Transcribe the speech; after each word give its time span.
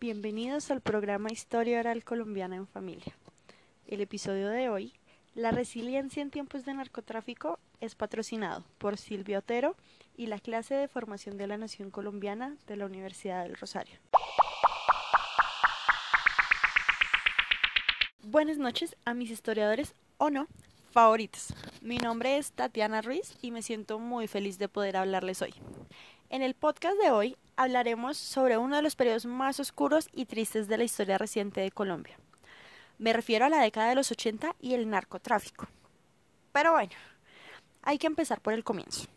Bienvenidos 0.00 0.70
al 0.70 0.80
programa 0.80 1.28
Historia 1.30 1.78
Oral 1.78 2.04
Colombiana 2.04 2.56
en 2.56 2.66
Familia. 2.66 3.14
El 3.86 4.00
episodio 4.00 4.48
de 4.48 4.70
hoy, 4.70 4.94
La 5.34 5.50
resiliencia 5.50 6.22
en 6.22 6.30
tiempos 6.30 6.64
de 6.64 6.72
narcotráfico, 6.72 7.58
es 7.82 7.96
patrocinado 7.96 8.64
por 8.78 8.96
Silvia 8.96 9.40
Otero 9.40 9.76
y 10.16 10.28
la 10.28 10.38
clase 10.38 10.74
de 10.74 10.88
formación 10.88 11.36
de 11.36 11.46
la 11.48 11.58
Nación 11.58 11.90
Colombiana 11.90 12.56
de 12.66 12.76
la 12.76 12.86
Universidad 12.86 13.42
del 13.42 13.58
Rosario. 13.58 13.98
Buenas 18.22 18.56
noches 18.56 18.96
a 19.04 19.12
mis 19.12 19.30
historiadores 19.30 19.94
o 20.16 20.30
no 20.30 20.46
favoritos. 20.92 21.52
Mi 21.82 21.98
nombre 21.98 22.38
es 22.38 22.52
Tatiana 22.52 23.02
Ruiz 23.02 23.36
y 23.42 23.50
me 23.50 23.60
siento 23.60 23.98
muy 23.98 24.28
feliz 24.28 24.58
de 24.58 24.70
poder 24.70 24.96
hablarles 24.96 25.42
hoy. 25.42 25.52
En 26.30 26.40
el 26.40 26.54
podcast 26.54 26.96
de 27.02 27.10
hoy 27.10 27.36
hablaremos 27.60 28.16
sobre 28.16 28.56
uno 28.56 28.76
de 28.76 28.82
los 28.82 28.96
periodos 28.96 29.26
más 29.26 29.60
oscuros 29.60 30.08
y 30.14 30.24
tristes 30.24 30.66
de 30.66 30.78
la 30.78 30.84
historia 30.84 31.18
reciente 31.18 31.60
de 31.60 31.70
Colombia. 31.70 32.16
Me 32.96 33.12
refiero 33.12 33.44
a 33.44 33.50
la 33.50 33.60
década 33.60 33.90
de 33.90 33.96
los 33.96 34.10
80 34.10 34.56
y 34.62 34.72
el 34.72 34.88
narcotráfico. 34.88 35.68
Pero 36.52 36.72
bueno, 36.72 36.92
hay 37.82 37.98
que 37.98 38.06
empezar 38.06 38.40
por 38.40 38.54
el 38.54 38.64
comienzo. 38.64 39.08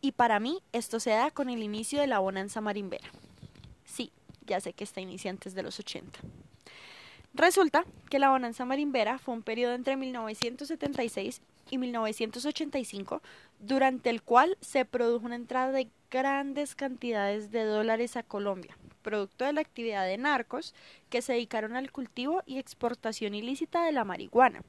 Y 0.00 0.12
para 0.12 0.40
mí 0.40 0.60
esto 0.72 0.98
se 0.98 1.10
da 1.10 1.30
con 1.30 1.48
el 1.48 1.62
inicio 1.62 2.00
de 2.00 2.08
la 2.08 2.18
bonanza 2.18 2.60
marimbera. 2.60 3.08
Sí, 3.84 4.10
ya 4.46 4.60
sé 4.60 4.72
que 4.72 4.82
está 4.82 5.00
inicia 5.00 5.30
antes 5.30 5.54
de 5.54 5.62
los 5.62 5.78
80. 5.78 6.18
Resulta 7.34 7.84
que 8.08 8.18
la 8.18 8.30
bonanza 8.30 8.64
marimbera 8.64 9.20
fue 9.20 9.34
un 9.34 9.42
periodo 9.42 9.74
entre 9.74 9.96
1976 9.96 11.40
y 11.70 11.78
1985, 11.78 13.22
durante 13.58 14.10
el 14.10 14.22
cual 14.22 14.56
se 14.60 14.84
produjo 14.84 15.26
una 15.26 15.36
entrada 15.36 15.72
de 15.72 15.88
grandes 16.10 16.74
cantidades 16.74 17.50
de 17.50 17.64
dólares 17.64 18.16
a 18.16 18.22
Colombia, 18.22 18.76
producto 19.02 19.44
de 19.44 19.52
la 19.52 19.60
actividad 19.60 20.06
de 20.06 20.18
narcos 20.18 20.74
que 21.08 21.22
se 21.22 21.34
dedicaron 21.34 21.76
al 21.76 21.92
cultivo 21.92 22.42
y 22.46 22.58
exportación 22.58 23.34
ilícita 23.34 23.84
de 23.84 23.92
la 23.92 24.04
marihuana. 24.04 24.62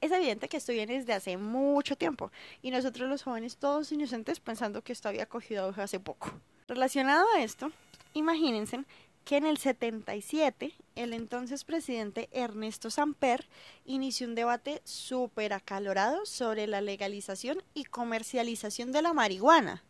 Es 0.00 0.10
evidente 0.10 0.48
que 0.48 0.56
esto 0.56 0.72
viene 0.72 0.94
desde 0.94 1.12
hace 1.12 1.36
mucho 1.36 1.96
tiempo 1.96 2.32
y 2.60 2.70
nosotros 2.70 3.08
los 3.08 3.22
jóvenes 3.22 3.56
todos 3.56 3.92
inocentes 3.92 4.40
pensando 4.40 4.82
que 4.82 4.92
esto 4.92 5.08
había 5.08 5.26
cogido 5.26 5.72
hace 5.76 6.00
poco. 6.00 6.32
Relacionado 6.66 7.26
a 7.36 7.42
esto, 7.42 7.70
imagínense 8.14 8.84
que 9.24 9.36
en 9.36 9.46
el 9.46 9.58
77 9.58 10.74
el 10.94 11.12
entonces 11.12 11.64
presidente 11.64 12.28
Ernesto 12.32 12.90
Samper 12.90 13.48
inició 13.84 14.26
un 14.26 14.34
debate 14.34 14.82
súper 14.84 15.52
acalorado 15.52 16.26
sobre 16.26 16.66
la 16.66 16.80
legalización 16.80 17.62
y 17.74 17.84
comercialización 17.84 18.92
de 18.92 19.02
la 19.02 19.12
marihuana 19.12 19.82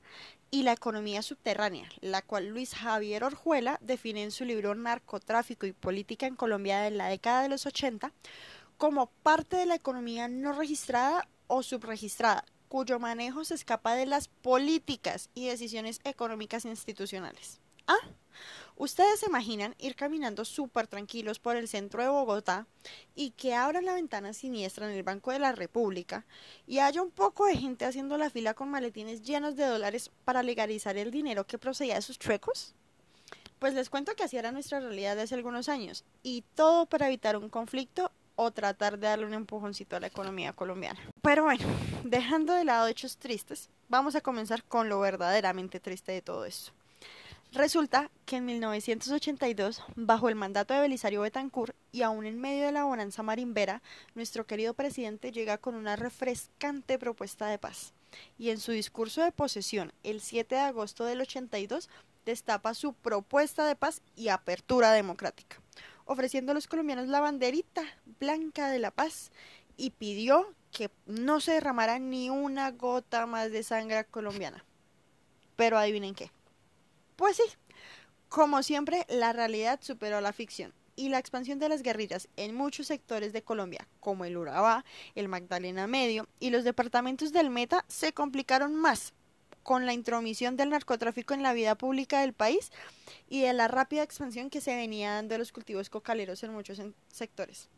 y 0.51 0.65
la 0.65 0.73
economía 0.73 1.23
subterránea, 1.23 1.89
la 2.03 2.21
cual 2.21 2.49
Luis 2.49 2.75
Javier 2.75 3.25
Orjuela 3.25 3.79
define 3.81 4.23
en 4.23 4.31
su 4.31 4.45
libro 4.45 4.75
Narcotráfico 4.75 5.67
y 5.67 5.73
Política 5.73 6.27
en 6.27 6.37
Colombia 6.37 6.81
de 6.81 6.91
la 6.91 7.09
década 7.09 7.43
de 7.43 7.49
los 7.49 7.65
80 7.65 8.13
como 8.77 9.07
parte 9.23 9.57
de 9.57 9.67
la 9.67 9.77
economía 9.77 10.29
no 10.29 10.53
registrada 10.53 11.27
o 11.47 11.63
subregistrada, 11.63 12.45
cuyo 12.69 12.99
manejo 12.99 13.45
se 13.45 13.55
escapa 13.55 13.95
de 13.95 14.07
las 14.07 14.29
políticas 14.29 15.31
y 15.35 15.47
decisiones 15.47 16.01
económicas 16.05 16.65
institucionales. 16.65 17.61
Ah, 17.87 18.09
Ustedes 18.83 19.21
se 19.21 19.27
imaginan 19.27 19.77
ir 19.79 19.95
caminando 19.95 20.45
súper 20.45 20.89
tranquilos 20.89 21.39
por 21.39 21.55
el 21.55 21.69
centro 21.69 22.03
de 22.03 22.09
Bogotá 22.09 22.67
y 23.15 23.31
que 23.31 23.55
abran 23.55 23.85
la 23.85 23.95
ventana 23.95 24.33
siniestra 24.33 24.91
en 24.91 24.97
el 24.97 25.05
Banco 25.05 25.31
de 25.31 25.39
la 25.39 25.53
República 25.53 26.27
y 26.67 26.81
haya 26.81 27.01
un 27.01 27.13
poco 27.13 27.47
de 27.47 27.57
gente 27.57 27.85
haciendo 27.85 28.19
la 28.19 28.29
fila 28.29 28.55
con 28.55 28.73
maletines 28.73 29.23
llenos 29.23 29.55
de 29.55 29.67
dólares 29.67 30.11
para 30.25 30.43
legalizar 30.43 30.97
el 30.97 31.13
dinero 31.13 31.47
que 31.47 31.59
procedía 31.59 31.95
de 31.95 32.03
sus 32.03 32.19
truecos? 32.19 32.75
Pues 33.61 33.73
les 33.75 33.89
cuento 33.89 34.17
que 34.17 34.25
así 34.25 34.37
era 34.37 34.51
nuestra 34.51 34.81
realidad 34.81 35.15
de 35.15 35.23
hace 35.23 35.37
algunos 35.37 35.69
años 35.69 36.03
y 36.25 36.43
todo 36.57 36.87
para 36.87 37.07
evitar 37.07 37.37
un 37.37 37.51
conflicto 37.51 38.11
o 38.35 38.51
tratar 38.51 38.99
de 38.99 39.07
darle 39.07 39.27
un 39.27 39.35
empujoncito 39.35 39.95
a 39.95 40.01
la 40.01 40.09
economía 40.09 40.55
colombiana. 40.55 40.99
Pero 41.23 41.45
bueno, 41.45 41.65
dejando 42.03 42.53
de 42.53 42.65
lado 42.65 42.89
hechos 42.89 43.17
tristes, 43.17 43.71
vamos 43.89 44.17
a 44.17 44.23
comenzar 44.23 44.65
con 44.65 44.89
lo 44.89 44.99
verdaderamente 44.99 45.79
triste 45.79 46.11
de 46.11 46.23
todo 46.23 46.45
esto. 46.47 46.73
Resulta 47.53 48.11
que 48.25 48.37
en 48.37 48.47
1982, 48.47 49.83
bajo 49.95 50.31
el 50.31 50.35
mandato 50.35 50.73
de 50.73 50.81
Belisario 50.81 51.21
Betancourt 51.21 51.77
y 51.93 52.01
aún 52.01 52.25
en 52.25 52.41
medio 52.41 52.65
de 52.65 52.73
la 52.73 52.85
bonanza 52.85 53.23
marimbera, 53.23 53.83
nuestro 54.15 54.47
querido 54.47 54.73
presidente 54.73 55.33
llega 55.33 55.59
con 55.59 55.75
una 55.75 55.95
refrescante 55.95 56.99
propuesta 56.99 57.49
de 57.49 57.59
paz. 57.59 57.93
Y 58.39 58.49
en 58.49 58.59
su 58.59 58.73
discurso 58.73 59.23
de 59.23 59.33
posesión, 59.33 59.93
el 60.03 60.23
7 60.23 60.55
de 60.55 60.61
agosto 60.63 61.05
del 61.05 61.21
82, 61.21 61.91
destapa 62.25 62.73
su 62.73 62.95
propuesta 62.95 63.67
de 63.67 63.77
paz 63.77 64.01
y 64.17 64.29
apertura 64.29 64.93
democrática, 64.93 65.61
ofreciendo 66.07 66.53
a 66.53 66.55
los 66.55 66.67
colombianos 66.67 67.09
la 67.09 67.21
banderita 67.21 67.83
blanca 68.19 68.71
de 68.71 68.79
la 68.79 68.93
paz 68.93 69.31
y 69.77 69.91
pidió 69.91 70.55
que 70.71 70.91
no 71.05 71.43
se 71.43 71.53
derramara 71.53 71.99
ni 71.99 72.31
una 72.31 72.71
gota 72.71 73.27
más 73.27 73.53
de 73.53 73.63
sangre 73.63 74.07
colombiana. 74.07 74.65
Pero 75.55 75.77
adivinen 75.77 76.15
qué 76.15 76.31
pues 77.23 77.37
sí, 77.37 77.45
como 78.29 78.65
siempre, 78.65 79.07
la 79.09 79.33
realidad 79.33 79.79
superó 79.81 80.21
la 80.21 80.33
ficción 80.33 80.75
y 80.97 81.09
la 81.09 81.21
expansión 81.21 81.61
de 81.61 81.69
las 81.69 81.85
guerrillas 81.85 82.27
en 82.37 82.53
muchos 82.53 82.89
sectores 82.89 83.33
de 83.33 83.45
Colombia, 83.45 83.87
como 84.01 84.25
el 84.25 84.37
Urabá, 84.37 84.85
el 85.15 85.29
Magdalena 85.29 85.87
Medio 85.87 86.27
y 86.41 86.51
los 86.51 86.65
departamentos 86.65 87.33
del 87.33 87.49
Meta, 87.49 87.85
se 87.87 88.13
complicaron 88.13 88.75
más 88.75 89.13
con 89.63 89.87
la 89.87 89.93
intromisión 89.93 90.57
del 90.57 90.71
narcotráfico 90.71 91.33
en 91.33 91.45
la 91.45 91.53
vida 91.53 91.77
pública 91.77 92.23
del 92.23 92.33
país 92.33 92.73
y 93.29 93.43
de 93.43 93.53
la 93.53 93.69
rápida 93.69 94.03
expansión 94.03 94.51
que 94.51 94.61
se 94.61 94.75
venía 94.75 95.13
dando 95.13 95.35
de 95.35 95.39
los 95.39 95.53
cultivos 95.53 95.91
cocaleros 95.91 96.43
en 96.43 96.53
muchos 96.53 96.83
sectores. 97.07 97.69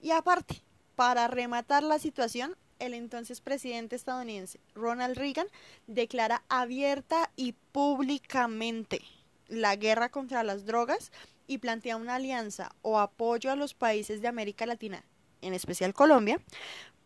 Y 0.00 0.12
aparte, 0.12 0.62
para 0.94 1.26
rematar 1.26 1.82
la 1.82 1.98
situación, 1.98 2.56
el 2.78 2.94
entonces 2.94 3.40
presidente 3.40 3.96
estadounidense 3.96 4.60
Ronald 4.74 5.16
Reagan 5.16 5.46
declara 5.86 6.42
abierta 6.48 7.30
y 7.36 7.52
públicamente 7.72 9.00
la 9.48 9.76
guerra 9.76 10.10
contra 10.10 10.42
las 10.42 10.66
drogas 10.66 11.10
y 11.46 11.58
plantea 11.58 11.96
una 11.96 12.16
alianza 12.16 12.70
o 12.82 12.98
apoyo 12.98 13.50
a 13.50 13.56
los 13.56 13.74
países 13.74 14.20
de 14.20 14.28
América 14.28 14.66
Latina, 14.66 15.02
en 15.40 15.54
especial 15.54 15.94
Colombia, 15.94 16.40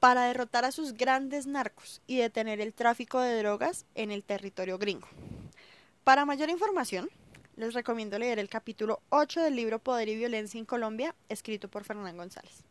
para 0.01 0.25
derrotar 0.25 0.65
a 0.65 0.73
sus 0.73 0.95
grandes 0.95 1.47
narcos 1.47 2.03
y 2.07 2.17
detener 2.17 2.61
el 2.61 2.75
tráfico 2.75 3.21
de 3.21 3.39
drogas 3.39 3.87
en 3.95 4.11
el 4.11 4.25
territorio 4.25 4.79
gringo. 4.79 5.07
Para 6.03 6.25
mayor 6.25 6.51
información, 6.51 7.09
les 7.55 7.75
recomiendo 7.75 8.19
leer 8.19 8.41
el 8.41 8.49
capítulo 8.49 9.01
8 9.11 9.43
del 9.43 9.55
libro 9.55 9.79
Poder 9.79 10.09
y 10.09 10.17
Violencia 10.17 10.59
en 10.59 10.65
Colombia, 10.65 11.15
escrito 11.29 11.69
por 11.69 11.85
Fernán 11.85 12.17
González. 12.17 12.65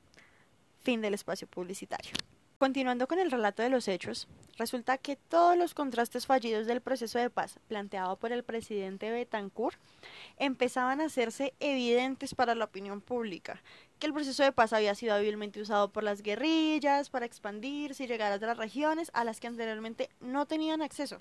Fin 0.84 1.00
del 1.00 1.14
espacio 1.14 1.48
publicitario. 1.48 2.12
Continuando 2.62 3.08
con 3.08 3.18
el 3.18 3.32
relato 3.32 3.64
de 3.64 3.70
los 3.70 3.88
hechos, 3.88 4.28
resulta 4.56 5.00
que 5.00 5.16
todos 5.16 5.58
los 5.58 5.74
contrastes 5.74 6.28
fallidos 6.28 6.68
del 6.68 6.80
proceso 6.80 7.18
de 7.18 7.32
paz 7.32 7.56
planteado 7.68 8.18
por 8.18 8.32
el 8.32 8.44
presidente 8.44 9.10
Betancourt 9.10 9.80
empezaban 10.38 11.02
a 11.02 11.06
hacerse 11.06 11.56
evidentes 11.60 12.36
para 12.36 12.54
la 12.54 12.66
opinión 12.66 13.02
pública, 13.02 13.64
que 13.98 14.06
el 14.06 14.14
proceso 14.14 14.44
de 14.44 14.52
paz 14.52 14.74
había 14.74 14.94
sido 14.94 15.16
hábilmente 15.16 15.60
usado 15.60 15.90
por 15.90 16.04
las 16.04 16.22
guerrillas 16.22 17.10
para 17.10 17.26
expandirse 17.26 18.04
y 18.04 18.08
llegar 18.08 18.32
a 18.32 18.36
otras 18.36 18.58
regiones 18.58 19.10
a 19.16 19.24
las 19.24 19.40
que 19.40 19.48
anteriormente 19.48 20.12
no 20.20 20.46
tenían 20.46 20.84
acceso. 20.84 21.18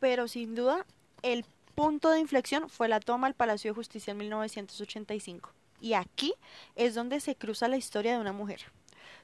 Pero 0.00 0.28
sin 0.28 0.54
duda, 0.54 0.84
el 1.22 1.46
punto 1.76 2.10
de 2.10 2.20
inflexión 2.20 2.68
fue 2.68 2.88
la 2.88 3.00
toma 3.00 3.26
al 3.26 3.32
Palacio 3.32 3.70
de 3.70 3.74
Justicia 3.74 4.10
en 4.10 4.18
1985. 4.18 5.50
Y 5.80 5.94
aquí 5.94 6.34
es 6.76 6.94
donde 6.94 7.20
se 7.20 7.36
cruza 7.36 7.68
la 7.68 7.78
historia 7.78 8.12
de 8.12 8.20
una 8.20 8.34
mujer. 8.34 8.66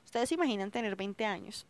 Ustedes 0.05 0.29
se 0.29 0.35
imaginan 0.35 0.71
tener 0.71 0.97
20 0.97 1.25
años, 1.25 1.67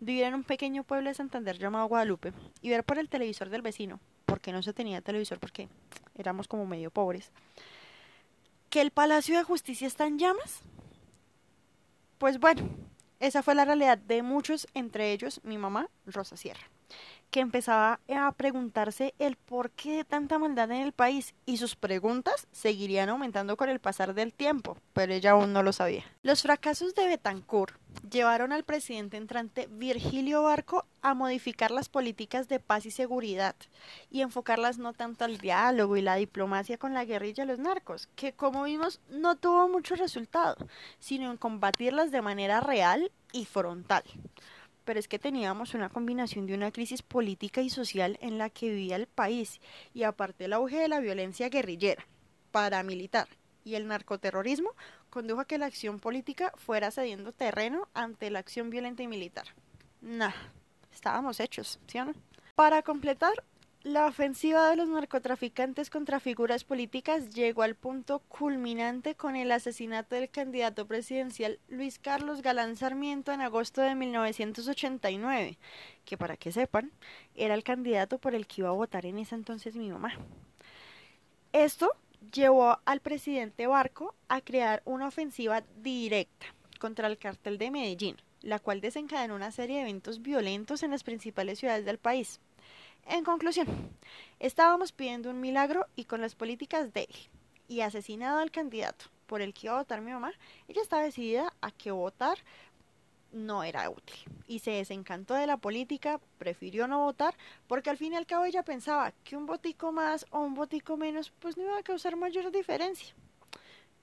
vivir 0.00 0.24
en 0.24 0.34
un 0.34 0.44
pequeño 0.44 0.84
pueblo 0.84 1.08
de 1.08 1.14
Santander 1.14 1.58
llamado 1.58 1.86
Guadalupe 1.86 2.32
y 2.60 2.70
ver 2.70 2.84
por 2.84 2.98
el 2.98 3.08
televisor 3.08 3.48
del 3.48 3.62
vecino, 3.62 4.00
porque 4.26 4.52
no 4.52 4.62
se 4.62 4.72
tenía 4.72 5.00
televisor 5.00 5.38
porque 5.38 5.68
éramos 6.16 6.48
como 6.48 6.66
medio 6.66 6.90
pobres, 6.90 7.30
que 8.68 8.80
el 8.80 8.90
Palacio 8.90 9.36
de 9.36 9.44
Justicia 9.44 9.86
está 9.86 10.06
en 10.06 10.18
llamas. 10.18 10.60
Pues 12.18 12.38
bueno, 12.38 12.68
esa 13.20 13.42
fue 13.42 13.54
la 13.54 13.64
realidad 13.64 13.98
de 13.98 14.22
muchos, 14.22 14.66
entre 14.74 15.12
ellos 15.12 15.40
mi 15.44 15.58
mamá, 15.58 15.88
Rosa 16.06 16.36
Sierra 16.36 16.66
que 17.30 17.40
empezaba 17.40 18.00
a 18.08 18.32
preguntarse 18.32 19.14
el 19.18 19.36
por 19.36 19.70
qué 19.70 19.96
de 19.98 20.04
tanta 20.04 20.38
maldad 20.38 20.70
en 20.70 20.82
el 20.82 20.92
país 20.92 21.34
y 21.44 21.58
sus 21.58 21.76
preguntas 21.76 22.46
seguirían 22.52 23.08
aumentando 23.08 23.56
con 23.56 23.68
el 23.68 23.80
pasar 23.80 24.14
del 24.14 24.32
tiempo, 24.32 24.78
pero 24.92 25.12
ella 25.12 25.32
aún 25.32 25.52
no 25.52 25.62
lo 25.62 25.72
sabía. 25.72 26.04
Los 26.22 26.42
fracasos 26.42 26.94
de 26.94 27.06
Betancourt 27.06 27.74
llevaron 28.10 28.52
al 28.52 28.64
presidente 28.64 29.16
entrante 29.16 29.68
Virgilio 29.70 30.42
Barco 30.44 30.86
a 31.02 31.14
modificar 31.14 31.70
las 31.70 31.88
políticas 31.88 32.48
de 32.48 32.60
paz 32.60 32.86
y 32.86 32.90
seguridad 32.90 33.56
y 34.10 34.22
enfocarlas 34.22 34.78
no 34.78 34.92
tanto 34.92 35.24
al 35.24 35.38
diálogo 35.38 35.96
y 35.96 36.02
la 36.02 36.16
diplomacia 36.16 36.78
con 36.78 36.94
la 36.94 37.04
guerrilla 37.04 37.44
y 37.44 37.46
los 37.48 37.58
narcos, 37.58 38.08
que 38.16 38.32
como 38.32 38.64
vimos 38.64 39.00
no 39.10 39.36
tuvo 39.36 39.68
mucho 39.68 39.94
resultado, 39.94 40.56
sino 40.98 41.30
en 41.30 41.36
combatirlas 41.36 42.10
de 42.10 42.22
manera 42.22 42.60
real 42.60 43.10
y 43.32 43.44
frontal 43.44 44.04
pero 44.86 44.98
es 44.98 45.08
que 45.08 45.18
teníamos 45.18 45.74
una 45.74 45.90
combinación 45.90 46.46
de 46.46 46.54
una 46.54 46.70
crisis 46.70 47.02
política 47.02 47.60
y 47.60 47.68
social 47.68 48.16
en 48.22 48.38
la 48.38 48.48
que 48.48 48.70
vivía 48.70 48.96
el 48.96 49.08
país 49.08 49.60
y 49.92 50.04
aparte 50.04 50.46
el 50.46 50.54
auge 50.54 50.78
de 50.78 50.88
la 50.88 51.00
violencia 51.00 51.50
guerrillera. 51.50 52.06
paramilitar 52.52 53.28
y 53.64 53.74
el 53.74 53.88
narcoterrorismo 53.88 54.70
condujo 55.10 55.40
a 55.40 55.44
que 55.44 55.58
la 55.58 55.66
acción 55.66 55.98
política 55.98 56.52
fuera 56.56 56.90
cediendo 56.90 57.32
terreno 57.32 57.88
ante 57.92 58.30
la 58.30 58.38
acción 58.38 58.70
violenta 58.70 59.02
y 59.02 59.08
militar. 59.08 59.48
Nah, 60.00 60.32
estábamos 60.92 61.40
hechos, 61.40 61.80
¿sí 61.88 61.98
o 61.98 62.04
no? 62.06 62.14
Para 62.54 62.82
completar, 62.82 63.44
la 63.86 64.06
ofensiva 64.06 64.68
de 64.68 64.74
los 64.74 64.88
narcotraficantes 64.88 65.90
contra 65.90 66.18
figuras 66.18 66.64
políticas 66.64 67.32
llegó 67.32 67.62
al 67.62 67.76
punto 67.76 68.18
culminante 68.18 69.14
con 69.14 69.36
el 69.36 69.52
asesinato 69.52 70.16
del 70.16 70.28
candidato 70.28 70.88
presidencial 70.88 71.60
Luis 71.68 72.00
Carlos 72.00 72.42
Galán 72.42 72.74
Sarmiento 72.74 73.30
en 73.30 73.42
agosto 73.42 73.82
de 73.82 73.94
1989, 73.94 75.56
que 76.04 76.18
para 76.18 76.36
que 76.36 76.50
sepan, 76.50 76.90
era 77.36 77.54
el 77.54 77.62
candidato 77.62 78.18
por 78.18 78.34
el 78.34 78.48
que 78.48 78.62
iba 78.62 78.70
a 78.70 78.72
votar 78.72 79.06
en 79.06 79.20
ese 79.20 79.36
entonces 79.36 79.76
mi 79.76 79.88
mamá. 79.88 80.14
Esto 81.52 81.92
llevó 82.32 82.80
al 82.86 82.98
presidente 82.98 83.68
Barco 83.68 84.16
a 84.26 84.40
crear 84.40 84.82
una 84.84 85.06
ofensiva 85.06 85.62
directa 85.76 86.46
contra 86.80 87.06
el 87.06 87.18
cártel 87.18 87.56
de 87.56 87.70
Medellín, 87.70 88.16
la 88.42 88.58
cual 88.58 88.80
desencadenó 88.80 89.36
una 89.36 89.52
serie 89.52 89.76
de 89.76 89.82
eventos 89.82 90.22
violentos 90.22 90.82
en 90.82 90.90
las 90.90 91.04
principales 91.04 91.60
ciudades 91.60 91.84
del 91.84 91.98
país. 91.98 92.40
En 93.08 93.22
conclusión, 93.22 93.68
estábamos 94.40 94.90
pidiendo 94.90 95.30
un 95.30 95.40
milagro 95.40 95.86
y 95.94 96.06
con 96.06 96.20
las 96.20 96.34
políticas 96.34 96.92
de 96.92 97.02
él 97.02 97.16
y 97.68 97.80
asesinado 97.82 98.40
al 98.40 98.50
candidato 98.50 99.06
por 99.26 99.40
el 99.40 99.54
que 99.54 99.68
iba 99.68 99.76
a 99.76 99.78
votar 99.78 100.00
mi 100.00 100.10
mamá, 100.10 100.32
ella 100.66 100.82
estaba 100.82 101.02
decidida 101.02 101.52
a 101.60 101.70
que 101.70 101.92
votar 101.92 102.38
no 103.30 103.62
era 103.62 103.88
útil 103.90 104.16
y 104.48 104.58
se 104.58 104.72
desencantó 104.72 105.34
de 105.34 105.46
la 105.46 105.56
política, 105.56 106.20
prefirió 106.38 106.88
no 106.88 107.04
votar 107.04 107.36
porque 107.68 107.90
al 107.90 107.96
fin 107.96 108.12
y 108.12 108.16
al 108.16 108.26
cabo 108.26 108.44
ella 108.44 108.64
pensaba 108.64 109.12
que 109.22 109.36
un 109.36 109.46
votico 109.46 109.92
más 109.92 110.26
o 110.30 110.40
un 110.40 110.54
votico 110.54 110.96
menos 110.96 111.32
pues 111.38 111.56
no 111.56 111.62
iba 111.62 111.78
a 111.78 111.84
causar 111.84 112.16
mayor 112.16 112.50
diferencia. 112.50 113.14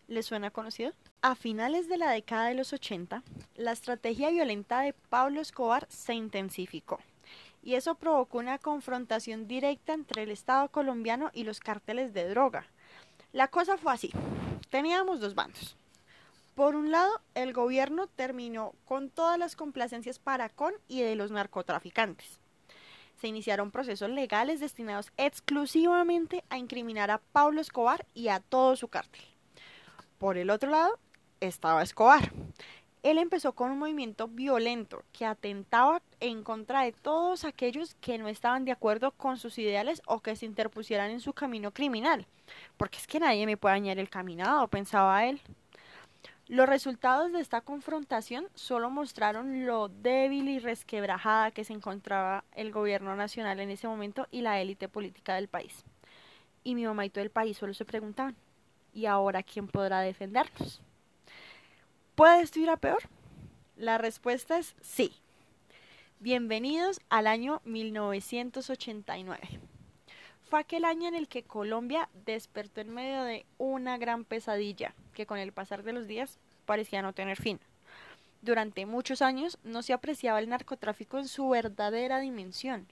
¿Le 0.08 0.24
suena 0.24 0.50
conocido? 0.50 0.94
A 1.22 1.36
finales 1.36 1.90
de 1.90 1.98
la 1.98 2.12
década 2.12 2.48
de 2.48 2.56
los 2.56 2.72
80, 2.72 3.22
la 3.56 3.72
estrategia 3.74 4.30
violenta 4.30 4.80
de 4.80 4.94
Pablo 4.94 5.42
Escobar 5.42 5.88
se 5.90 6.14
intensificó 6.14 7.00
y 7.64 7.76
eso 7.76 7.96
provocó 7.96 8.40
una 8.40 8.60
confrontación 8.60 9.48
directa 9.48 9.94
entre 9.94 10.24
el 10.24 10.32
Estado 10.32 10.70
colombiano 10.70 11.32
y 11.34 11.46
los 11.46 11.60
cárteles 11.60 12.14
de 12.14 12.28
droga. 12.28 12.68
La 13.32 13.48
cosa 13.48 13.78
fue 13.78 13.94
así. 13.94 14.12
Teníamos 14.70 15.22
dos 15.22 15.34
bandos. 15.34 15.78
Por 16.56 16.76
un 16.76 16.92
lado, 16.92 17.22
el 17.34 17.54
gobierno 17.54 18.08
terminó 18.08 18.74
con 18.86 19.10
todas 19.10 19.40
las 19.40 19.56
complacencias 19.56 20.20
para 20.20 20.50
con 20.50 20.74
y 20.88 21.02
de 21.02 21.16
los 21.16 21.32
narcotraficantes. 21.32 22.40
Se 23.20 23.28
iniciaron 23.28 23.72
procesos 23.72 24.10
legales 24.10 24.60
destinados 24.60 25.12
exclusivamente 25.18 26.44
a 26.50 26.58
incriminar 26.58 27.10
a 27.10 27.20
Pablo 27.32 27.62
Escobar 27.62 28.06
y 28.14 28.28
a 28.28 28.40
todo 28.40 28.76
su 28.76 28.88
cártel. 28.90 29.24
Por 30.20 30.38
el 30.38 30.50
otro 30.50 30.70
lado, 30.70 31.00
estaba 31.40 31.82
Escobar, 31.82 32.32
él 33.04 33.18
empezó 33.18 33.52
con 33.52 33.70
un 33.70 33.80
movimiento 33.80 34.30
violento 34.30 35.04
que 35.12 35.26
atentaba 35.26 36.02
en 36.22 36.42
contra 36.42 36.84
de 36.84 36.94
todos 36.94 37.44
aquellos 37.44 37.96
que 37.96 38.18
no 38.18 38.30
estaban 38.30 38.64
de 38.64 38.72
acuerdo 38.72 39.12
con 39.12 39.38
sus 39.38 39.58
ideales 39.60 40.02
o 40.06 40.22
que 40.22 40.38
se 40.38 40.46
interpusieran 40.46 41.12
en 41.12 41.20
su 41.20 41.34
camino 41.34 41.72
criminal. 41.72 42.26
Porque 42.78 42.98
es 42.98 43.06
que 43.06 43.20
nadie 43.20 43.46
me 43.46 43.58
puede 43.58 43.76
dañar 43.76 44.00
el 44.00 44.10
caminado, 44.10 44.70
pensaba 44.70 45.26
él. 45.26 45.42
Los 46.48 46.68
resultados 46.68 47.34
de 47.34 47.42
esta 47.42 47.60
confrontación 47.60 48.48
solo 48.54 48.90
mostraron 48.90 49.66
lo 49.66 49.90
débil 49.90 50.48
y 50.48 50.60
resquebrajada 50.60 51.52
que 51.52 51.66
se 51.66 51.74
encontraba 51.74 52.46
el 52.54 52.72
gobierno 52.72 53.16
nacional 53.18 53.60
en 53.60 53.70
ese 53.70 53.88
momento 53.88 54.28
y 54.32 54.42
la 54.42 54.62
élite 54.62 54.88
política 54.88 55.36
del 55.36 55.50
país. 55.50 55.84
Y 56.64 56.76
mi 56.76 56.86
mamá 56.86 57.06
y 57.06 57.10
todo 57.10 57.24
el 57.24 57.32
país 57.32 57.58
solo 57.58 57.74
se 57.74 57.84
preguntaban, 57.84 58.36
¿y 58.94 59.08
ahora 59.08 59.44
quién 59.44 59.68
podrá 59.68 60.00
defendernos? 60.00 60.82
¿Puede 62.16 62.44
esto 62.44 62.60
ir 62.60 62.70
a 62.70 62.78
peor? 62.78 63.02
La 63.76 63.98
respuesta 63.98 64.60
es 64.60 64.76
sí. 64.82 65.14
Bienvenidos 66.20 67.02
al 67.10 67.26
año 67.26 67.60
1989. 67.66 69.40
Fue 70.44 70.60
aquel 70.60 70.86
año 70.86 71.08
en 71.08 71.16
el 71.16 71.28
que 71.28 71.42
Colombia 71.42 72.10
despertó 72.24 72.82
en 72.82 72.94
medio 72.94 73.24
de 73.24 73.48
una 73.58 73.98
gran 73.98 74.26
pesadilla 74.26 74.94
que 75.16 75.26
con 75.26 75.40
el 75.40 75.54
pasar 75.54 75.82
de 75.82 75.94
los 75.94 76.06
días 76.06 76.38
parecía 76.68 77.02
no 77.02 77.14
tener 77.14 77.42
fin. 77.42 77.60
Durante 78.44 78.86
muchos 78.86 79.24
años 79.24 79.58
no 79.64 79.82
se 79.82 79.94
apreciaba 79.94 80.38
el 80.38 80.50
narcotráfico 80.50 81.18
en 81.18 81.28
su 81.28 81.50
verdadera 81.50 82.20
dimensión, 82.20 82.86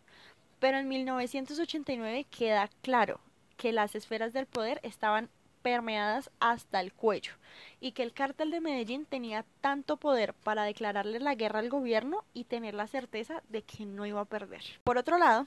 pero 0.59 0.79
en 0.79 0.87
1989 0.87 2.25
queda 2.35 2.71
claro 2.81 3.19
que 3.55 3.71
las 3.71 3.93
esferas 3.93 4.33
del 4.33 4.47
poder 4.47 4.79
estaban 4.81 5.29
permeadas 5.61 6.29
hasta 6.39 6.79
el 6.79 6.93
cuello, 6.93 7.33
y 7.79 7.91
que 7.91 8.03
el 8.03 8.13
cártel 8.13 8.51
de 8.51 8.61
Medellín 8.61 9.05
tenía 9.05 9.45
tanto 9.61 9.97
poder 9.97 10.33
para 10.33 10.63
declararle 10.63 11.19
la 11.19 11.35
guerra 11.35 11.59
al 11.59 11.69
gobierno 11.69 12.23
y 12.33 12.45
tener 12.45 12.73
la 12.73 12.87
certeza 12.87 13.41
de 13.49 13.61
que 13.61 13.85
no 13.85 14.05
iba 14.05 14.21
a 14.21 14.25
perder. 14.25 14.63
Por 14.83 14.97
otro 14.97 15.17
lado, 15.17 15.45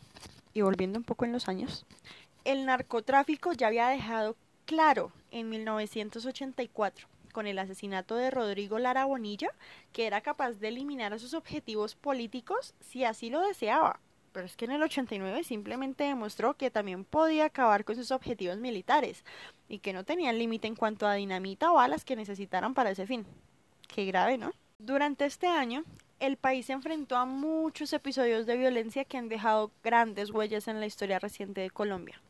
y 0.53 0.63
volviendo 0.63 0.99
un 0.99 1.05
poco 1.05 1.25
en 1.25 1.33
los 1.33 1.49
años, 1.49 1.85
el 2.45 2.67
narcotráfico 2.67 3.53
ya 3.53 3.69
había 3.69 3.89
dejado 3.89 4.37
claro 4.65 5.13
en 5.31 5.49
1984 5.51 7.09
con 7.33 7.47
el 7.47 7.59
asesinato 7.59 8.15
de 8.15 8.31
Rodrigo 8.31 8.79
Lara 8.79 9.05
Bonilla 9.05 9.51
que 9.93 10.07
era 10.07 10.21
capaz 10.21 10.53
de 10.53 10.69
eliminar 10.69 11.13
a 11.13 11.19
sus 11.19 11.35
objetivos 11.35 11.97
políticos 11.97 12.75
si 12.81 13.05
así 13.05 13.29
lo 13.29 13.41
deseaba 13.41 13.99
pero 14.35 14.47
es 14.47 14.57
que 14.57 14.65
en 14.65 14.73
el 14.73 14.83
89 14.83 15.45
simplemente 15.45 16.03
demostró 16.03 16.55
que 16.55 16.69
también 16.69 17.05
podía 17.05 17.45
acabar 17.45 17.85
con 17.85 17.95
sus 17.95 18.11
objetivos 18.11 18.59
militares 18.59 19.25
y 19.69 19.79
que 19.79 19.93
no 19.93 20.03
tenían 20.03 20.39
límite 20.39 20.67
en 20.67 20.75
cuanto 20.75 21.07
a 21.07 21.15
dinamita 21.15 21.71
o 21.71 21.77
balas 21.77 22.05
que 22.05 22.17
necesitaran 22.17 22.75
para 22.75 22.91
ese 22.91 23.07
fin. 23.07 23.25
Qué 23.87 24.05
grave, 24.07 24.37
¿no? 24.37 24.53
Durante 24.79 25.25
este 25.25 25.47
año, 25.47 25.85
el 26.19 26.37
país 26.37 26.67
se 26.67 26.73
enfrentó 26.73 27.17
a 27.17 27.27
muchos 27.27 27.93
episodios 27.93 28.45
de 28.45 28.57
violencia 28.57 29.05
que 29.05 29.19
han 29.19 29.29
dejado 29.29 29.71
grandes 29.85 30.31
huellas 30.31 30.67
en 30.67 30.81
la 30.81 30.87
historia 30.87 31.21
reciente 31.21 31.61
de 31.61 31.71
Colombia. 31.71 32.21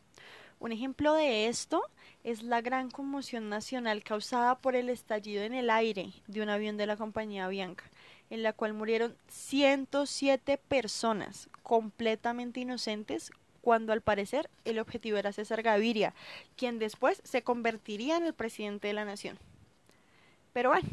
Un 0.60 0.72
ejemplo 0.72 1.14
de 1.14 1.48
esto 1.48 1.82
es 2.22 2.42
la 2.42 2.60
gran 2.60 2.90
conmoción 2.90 3.48
nacional 3.48 4.04
causada 4.04 4.58
por 4.58 4.76
el 4.76 4.90
estallido 4.90 5.42
en 5.42 5.54
el 5.54 5.70
aire 5.70 6.12
de 6.26 6.42
un 6.42 6.50
avión 6.50 6.76
de 6.76 6.86
la 6.86 6.98
compañía 6.98 7.48
Bianca, 7.48 7.84
en 8.34 8.42
la 8.42 8.52
cual 8.52 8.74
murieron 8.74 9.16
107 9.28 10.58
personas 10.58 11.48
completamente 11.62 12.58
inocentes 12.58 13.30
cuando 13.60 13.92
al 13.92 14.02
parecer 14.02 14.50
el 14.64 14.80
objetivo 14.80 15.16
era 15.16 15.32
César 15.32 15.62
Gaviria, 15.62 16.14
quien 16.56 16.80
después 16.80 17.20
se 17.24 17.42
convertiría 17.42 18.16
en 18.16 18.26
el 18.26 18.34
presidente 18.34 18.88
de 18.88 18.94
la 18.94 19.04
nación. 19.04 19.38
Pero 20.52 20.70
bueno, 20.70 20.88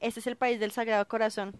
ese 0.00 0.20
es 0.20 0.26
el 0.26 0.36
país 0.36 0.58
del 0.60 0.72
Sagrado 0.72 1.06
Corazón 1.06 1.54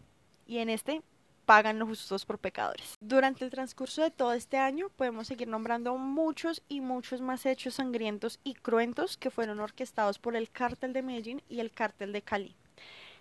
y 0.47 0.59
en 0.59 0.71
este 0.71 1.03
pagan 1.45 1.79
los 1.79 1.89
justos 1.89 2.25
por 2.25 2.39
pecadores. 2.39 2.97
Durante 3.01 3.45
el 3.45 3.51
transcurso 3.51 4.03
de 4.03 4.11
todo 4.11 4.33
este 4.33 4.57
año 4.57 4.89
podemos 4.97 5.27
seguir 5.27 5.49
nombrando 5.49 5.97
muchos 5.99 6.63
y 6.69 6.81
muchos 6.81 7.21
más 7.21 7.45
hechos 7.45 7.75
sangrientos 7.75 8.41
y 8.45 8.55
cruentos 8.55 9.19
que 9.19 9.31
fueron 9.31 9.61
orquestados 9.61 10.19
por 10.19 10.37
el 10.37 10.51
cártel 10.51 10.95
de 10.95 11.03
Medellín 11.03 11.43
y 11.51 11.61
el 11.61 11.71
cártel 11.71 12.13
de 12.13 12.23
Cali. 12.23 12.57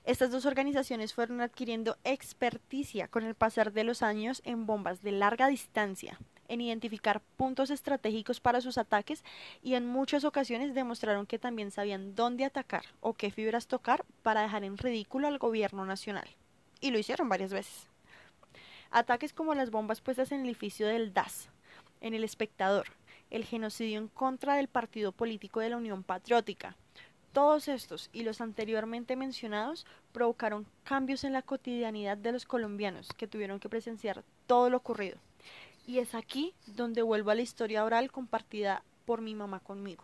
Estas 0.07 0.31
dos 0.31 0.45
organizaciones 0.45 1.13
fueron 1.13 1.41
adquiriendo 1.41 1.97
experticia 2.05 3.09
con 3.09 3.25
el 3.25 3.35
pasar 3.35 3.73
de 3.73 3.83
los 3.83 4.01
años 4.01 4.41
en 4.45 4.65
bombas 4.65 5.01
de 5.01 5.11
larga 5.11 5.49
distancia, 5.49 6.17
en 6.47 6.61
identificar 6.61 7.19
puntos 7.35 7.71
estratégicos 7.71 8.39
para 8.39 8.61
sus 8.61 8.77
ataques 8.77 9.25
y 9.61 9.73
en 9.73 9.85
muchas 9.85 10.23
ocasiones 10.23 10.73
demostraron 10.73 11.25
que 11.25 11.39
también 11.39 11.71
sabían 11.71 12.15
dónde 12.15 12.45
atacar 12.45 12.85
o 13.01 13.15
qué 13.15 13.31
fibras 13.31 13.67
tocar 13.67 14.05
para 14.23 14.43
dejar 14.43 14.63
en 14.63 14.77
ridículo 14.77 15.27
al 15.27 15.39
gobierno 15.39 15.83
nacional. 15.83 16.29
Y 16.79 16.91
lo 16.91 16.99
hicieron 16.99 17.27
varias 17.27 17.51
veces. 17.51 17.89
Ataques 18.91 19.33
como 19.33 19.55
las 19.55 19.71
bombas 19.71 19.99
puestas 19.99 20.31
en 20.31 20.39
el 20.39 20.45
edificio 20.45 20.87
del 20.87 21.13
DAS, 21.13 21.49
en 21.99 22.13
el 22.13 22.23
espectador, 22.23 22.87
el 23.29 23.43
genocidio 23.43 23.99
en 23.99 24.07
contra 24.07 24.55
del 24.55 24.69
partido 24.69 25.11
político 25.11 25.59
de 25.59 25.67
la 25.67 25.75
Unión 25.75 26.03
Patriótica, 26.03 26.77
todos 27.37 27.67
estos 27.67 28.09
y 28.13 28.23
los 28.23 28.41
anteriormente 28.41 29.15
mencionados 29.15 29.85
provocaron 30.11 30.65
cambios 30.83 31.23
en 31.23 31.33
la 31.33 31.43
cotidianidad 31.43 32.17
de 32.17 32.31
los 32.31 32.47
colombianos 32.47 33.09
que 33.15 33.27
tuvieron 33.27 33.59
que 33.59 33.69
presenciar 33.69 34.23
todo 34.47 34.71
lo 34.71 34.77
ocurrido. 34.77 35.19
Y 35.85 35.99
es 35.99 36.15
aquí 36.15 36.55
donde 36.65 37.03
vuelvo 37.03 37.29
a 37.29 37.35
la 37.35 37.43
historia 37.43 37.85
oral 37.85 38.11
compartida 38.11 38.81
por 39.05 39.21
mi 39.21 39.35
mamá 39.35 39.59
conmigo. 39.59 40.03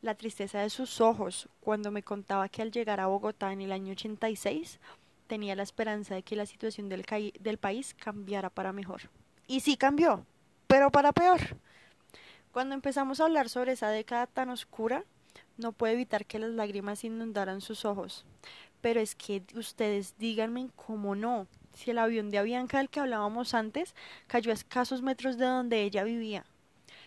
La 0.00 0.14
tristeza 0.14 0.60
de 0.60 0.70
sus 0.70 1.00
ojos 1.00 1.48
cuando 1.58 1.90
me 1.90 2.04
contaba 2.04 2.48
que 2.48 2.62
al 2.62 2.70
llegar 2.70 3.00
a 3.00 3.08
Bogotá 3.08 3.52
en 3.52 3.60
el 3.60 3.72
año 3.72 3.90
86 3.90 4.78
tenía 5.26 5.56
la 5.56 5.64
esperanza 5.64 6.14
de 6.14 6.22
que 6.22 6.36
la 6.36 6.46
situación 6.46 6.88
del, 6.88 7.04
del 7.40 7.58
país 7.58 7.94
cambiara 7.94 8.48
para 8.48 8.72
mejor. 8.72 9.10
Y 9.48 9.58
sí 9.58 9.76
cambió, 9.76 10.24
pero 10.68 10.92
para 10.92 11.10
peor. 11.10 11.40
Cuando 12.52 12.76
empezamos 12.76 13.18
a 13.18 13.24
hablar 13.24 13.48
sobre 13.48 13.72
esa 13.72 13.88
década 13.88 14.28
tan 14.28 14.50
oscura, 14.50 15.04
no 15.56 15.72
puede 15.72 15.94
evitar 15.94 16.26
que 16.26 16.38
las 16.38 16.50
lágrimas 16.50 17.04
inundaran 17.04 17.60
sus 17.60 17.84
ojos. 17.84 18.24
Pero 18.80 19.00
es 19.00 19.14
que 19.14 19.42
ustedes 19.54 20.16
díganme 20.18 20.68
cómo 20.76 21.14
no, 21.14 21.46
si 21.72 21.90
el 21.90 21.98
avión 21.98 22.30
de 22.30 22.38
Avianca 22.38 22.78
del 22.78 22.90
que 22.90 23.00
hablábamos 23.00 23.54
antes 23.54 23.94
cayó 24.26 24.50
a 24.50 24.54
escasos 24.54 25.02
metros 25.02 25.38
de 25.38 25.46
donde 25.46 25.82
ella 25.82 26.04
vivía. 26.04 26.44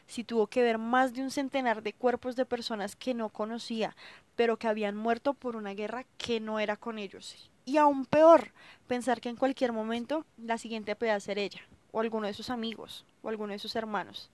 si 0.08 0.24
tuvo 0.24 0.48
que 0.48 0.64
ver 0.64 0.78
más 0.78 1.14
de 1.14 1.22
un 1.22 1.32
centenar 1.32 1.84
de 1.84 1.94
cuerpos 1.94 2.36
de 2.36 2.46
personas 2.46 2.96
que 2.96 3.14
no 3.14 3.30
conocía, 3.30 3.96
pero 4.36 4.58
que 4.58 4.68
habían 4.68 4.96
muerto 4.96 5.34
por 5.34 5.56
una 5.56 5.74
guerra 5.74 6.06
que 6.18 6.40
no 6.40 6.60
era 6.60 6.78
con 6.78 6.98
ellos. 6.98 7.50
Y 7.66 7.78
aún 7.78 8.06
peor, 8.06 8.54
pensar 8.88 9.20
que 9.20 9.30
en 9.30 9.36
cualquier 9.36 9.74
momento 9.74 10.26
la 10.38 10.58
siguiente 10.58 10.96
podía 10.96 11.20
ser 11.20 11.38
ella, 11.38 11.62
o 11.92 12.00
alguno 12.00 12.28
de 12.28 12.34
sus 12.34 12.50
amigos, 12.50 13.06
o 13.22 13.30
alguno 13.30 13.52
de 13.52 13.60
sus 13.60 13.76
hermanos. 13.76 14.32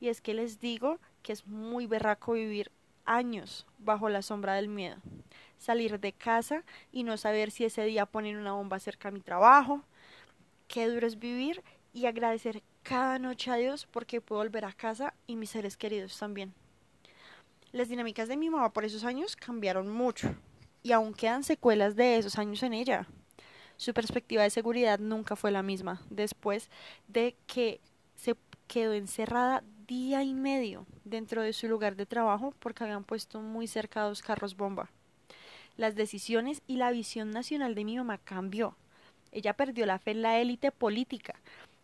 Y 0.00 0.08
es 0.08 0.20
que 0.20 0.34
les 0.34 0.58
digo 0.58 0.98
que 1.22 1.32
es 1.32 1.46
muy 1.46 1.86
berraco 1.86 2.32
vivir 2.32 2.72
años 3.04 3.66
bajo 3.78 4.08
la 4.08 4.22
sombra 4.22 4.54
del 4.54 4.68
miedo. 4.68 4.96
Salir 5.58 6.00
de 6.00 6.12
casa 6.12 6.64
y 6.92 7.04
no 7.04 7.16
saber 7.16 7.50
si 7.50 7.64
ese 7.64 7.84
día 7.84 8.06
ponen 8.06 8.36
una 8.36 8.52
bomba 8.52 8.78
cerca 8.78 9.08
a 9.08 9.12
mi 9.12 9.20
trabajo. 9.20 9.82
Qué 10.68 10.88
duro 10.88 11.06
es 11.06 11.18
vivir 11.18 11.62
y 11.92 12.06
agradecer 12.06 12.62
cada 12.82 13.18
noche 13.18 13.50
a 13.50 13.56
Dios 13.56 13.86
porque 13.90 14.20
puedo 14.20 14.42
volver 14.42 14.64
a 14.64 14.72
casa 14.72 15.14
y 15.26 15.36
mis 15.36 15.50
seres 15.50 15.76
queridos 15.76 16.18
también. 16.18 16.52
Las 17.72 17.88
dinámicas 17.88 18.28
de 18.28 18.36
mi 18.36 18.50
mamá 18.50 18.72
por 18.72 18.84
esos 18.84 19.04
años 19.04 19.36
cambiaron 19.36 19.88
mucho 19.88 20.34
y 20.82 20.92
aún 20.92 21.14
quedan 21.14 21.44
secuelas 21.44 21.96
de 21.96 22.18
esos 22.18 22.38
años 22.38 22.62
en 22.62 22.74
ella. 22.74 23.06
Su 23.76 23.94
perspectiva 23.94 24.42
de 24.42 24.50
seguridad 24.50 24.98
nunca 24.98 25.36
fue 25.36 25.50
la 25.50 25.62
misma 25.62 26.02
después 26.10 26.70
de 27.08 27.34
que 27.46 27.80
se 28.14 28.36
quedó 28.68 28.92
encerrada 28.92 29.64
día 29.92 30.22
y 30.22 30.32
medio 30.32 30.86
dentro 31.04 31.42
de 31.42 31.52
su 31.52 31.68
lugar 31.68 31.96
de 31.96 32.06
trabajo 32.06 32.54
porque 32.60 32.82
habían 32.82 33.04
puesto 33.04 33.42
muy 33.42 33.66
cerca 33.66 34.00
dos 34.00 34.22
carros 34.22 34.56
bomba. 34.56 34.90
Las 35.76 35.94
decisiones 35.94 36.62
y 36.66 36.76
la 36.76 36.90
visión 36.90 37.30
nacional 37.30 37.74
de 37.74 37.84
mi 37.84 37.98
mamá 37.98 38.16
cambió. 38.16 38.74
Ella 39.32 39.52
perdió 39.52 39.84
la 39.84 39.98
fe 39.98 40.12
en 40.12 40.22
la 40.22 40.40
élite 40.40 40.70
política 40.70 41.34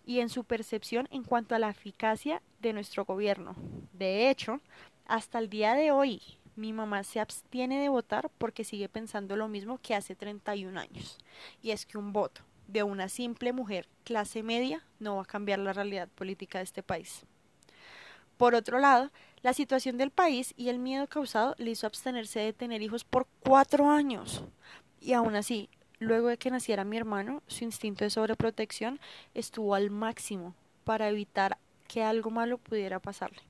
y 0.06 0.20
en 0.20 0.30
su 0.30 0.44
percepción 0.44 1.06
en 1.10 1.22
cuanto 1.22 1.54
a 1.54 1.58
la 1.58 1.68
eficacia 1.68 2.40
de 2.60 2.72
nuestro 2.72 3.04
gobierno. 3.04 3.54
De 3.92 4.30
hecho, 4.30 4.62
hasta 5.06 5.38
el 5.38 5.50
día 5.50 5.74
de 5.74 5.90
hoy, 5.90 6.22
mi 6.56 6.72
mamá 6.72 7.04
se 7.04 7.20
abstiene 7.20 7.78
de 7.78 7.90
votar 7.90 8.30
porque 8.38 8.64
sigue 8.64 8.88
pensando 8.88 9.36
lo 9.36 9.48
mismo 9.48 9.80
que 9.82 9.94
hace 9.94 10.14
31 10.14 10.80
años. 10.80 11.18
Y 11.60 11.72
es 11.72 11.84
que 11.84 11.98
un 11.98 12.14
voto 12.14 12.40
de 12.68 12.84
una 12.84 13.10
simple 13.10 13.52
mujer 13.52 13.86
clase 14.04 14.42
media 14.42 14.82
no 14.98 15.16
va 15.16 15.22
a 15.22 15.26
cambiar 15.26 15.58
la 15.58 15.74
realidad 15.74 16.08
política 16.08 16.56
de 16.56 16.64
este 16.64 16.82
país. 16.82 17.26
Por 18.38 18.54
otro 18.54 18.78
lado, 18.78 19.10
la 19.42 19.52
situación 19.52 19.98
del 19.98 20.12
país 20.12 20.54
y 20.56 20.68
el 20.68 20.78
miedo 20.78 21.08
causado 21.08 21.56
le 21.58 21.72
hizo 21.72 21.86
abstenerse 21.86 22.38
de 22.38 22.52
tener 22.52 22.80
hijos 22.82 23.04
por 23.04 23.26
cuatro 23.40 23.90
años. 23.90 24.44
Y 25.00 25.12
aún 25.12 25.34
así, 25.34 25.68
luego 25.98 26.28
de 26.28 26.38
que 26.38 26.50
naciera 26.50 26.84
mi 26.84 26.96
hermano, 26.96 27.42
su 27.48 27.64
instinto 27.64 28.04
de 28.04 28.10
sobreprotección 28.10 29.00
estuvo 29.34 29.74
al 29.74 29.90
máximo 29.90 30.54
para 30.84 31.08
evitar 31.08 31.58
que 31.88 32.04
algo 32.04 32.30
malo 32.30 32.58
pudiera 32.58 33.00
pasarle. 33.00 33.42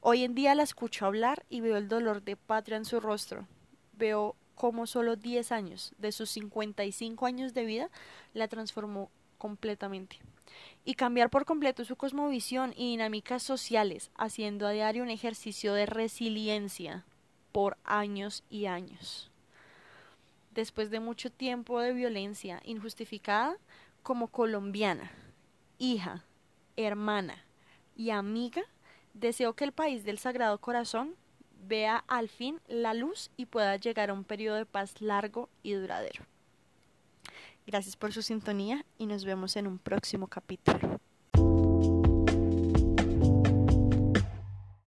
Hoy 0.00 0.24
en 0.24 0.34
día 0.34 0.56
la 0.56 0.64
escucho 0.64 1.06
hablar 1.06 1.44
y 1.48 1.60
veo 1.60 1.76
el 1.76 1.88
dolor 1.88 2.22
de 2.22 2.34
patria 2.34 2.76
en 2.76 2.84
su 2.84 2.98
rostro. 2.98 3.46
Veo 3.92 4.34
cómo 4.56 4.86
solo 4.88 5.14
10 5.14 5.52
años 5.52 5.94
de 5.98 6.10
sus 6.10 6.30
55 6.30 7.24
años 7.24 7.54
de 7.54 7.64
vida 7.64 7.90
la 8.34 8.48
transformó 8.48 9.10
completamente 9.40 10.20
y 10.84 10.94
cambiar 10.94 11.30
por 11.30 11.44
completo 11.44 11.84
su 11.84 11.96
cosmovisión 11.96 12.72
y 12.76 12.90
dinámicas 12.90 13.42
sociales, 13.42 14.10
haciendo 14.14 14.66
a 14.66 14.70
diario 14.70 15.02
un 15.02 15.10
ejercicio 15.10 15.74
de 15.74 15.86
resiliencia 15.86 17.04
por 17.52 17.76
años 17.84 18.44
y 18.50 18.66
años. 18.66 19.30
Después 20.52 20.90
de 20.90 21.00
mucho 21.00 21.30
tiempo 21.30 21.80
de 21.80 21.92
violencia 21.92 22.60
injustificada, 22.64 23.56
como 24.02 24.28
colombiana, 24.28 25.10
hija, 25.78 26.24
hermana 26.76 27.44
y 27.96 28.10
amiga, 28.10 28.62
deseo 29.14 29.54
que 29.54 29.64
el 29.64 29.72
país 29.72 30.04
del 30.04 30.18
Sagrado 30.18 30.58
Corazón 30.58 31.14
vea 31.66 32.04
al 32.08 32.28
fin 32.28 32.60
la 32.68 32.94
luz 32.94 33.30
y 33.36 33.46
pueda 33.46 33.76
llegar 33.76 34.10
a 34.10 34.14
un 34.14 34.24
periodo 34.24 34.56
de 34.56 34.66
paz 34.66 35.00
largo 35.00 35.48
y 35.62 35.72
duradero. 35.72 36.29
Gracias 37.70 37.96
por 37.96 38.12
su 38.12 38.20
sintonía 38.20 38.84
y 38.98 39.06
nos 39.06 39.24
vemos 39.24 39.54
en 39.54 39.68
un 39.68 39.78
próximo 39.78 40.26
capítulo. 40.26 41.00